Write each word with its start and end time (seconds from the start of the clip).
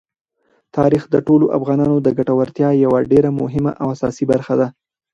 تاریخ 0.77 1.03
د 1.09 1.15
ټولو 1.27 1.45
افغانانو 1.57 1.97
د 2.01 2.07
ګټورتیا 2.17 2.69
یوه 2.85 2.99
ډېره 3.11 3.29
مهمه 3.41 3.71
او 3.81 3.87
اساسي 3.95 4.25
برخه 4.31 4.53
ده. 4.59 4.67